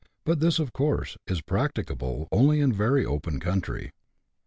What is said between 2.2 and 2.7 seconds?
only